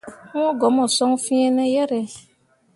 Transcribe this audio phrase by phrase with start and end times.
[0.33, 2.01] Wũũ go mo son fiine yere.